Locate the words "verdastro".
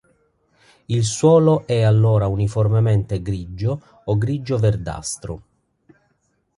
4.57-5.43